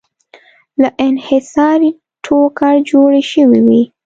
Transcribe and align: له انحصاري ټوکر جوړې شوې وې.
له 0.81 0.89
انحصاري 1.05 1.89
ټوکر 2.23 2.75
جوړې 2.89 3.21
شوې 3.31 3.59
وې. 3.67 3.81